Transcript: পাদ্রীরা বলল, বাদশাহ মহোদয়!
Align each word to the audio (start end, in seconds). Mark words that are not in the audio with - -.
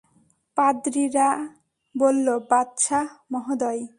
পাদ্রীরা 0.57 1.29
বলল, 1.95 2.27
বাদশাহ 2.49 3.07
মহোদয়! 3.31 3.81